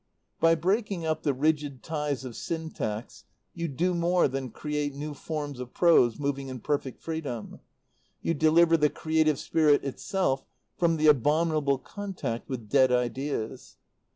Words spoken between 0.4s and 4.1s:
breaking up the rigid ties of syntax, you do